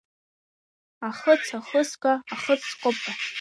[1.07, 3.11] Ахыц ахысга ахыц скобка…